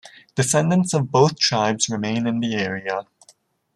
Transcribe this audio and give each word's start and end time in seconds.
Descendants 0.33 0.95
of 0.95 1.11
both 1.11 1.37
tribes 1.37 1.87
remain 1.87 2.25
in 2.25 2.39
the 2.39 2.55
area. 2.55 3.05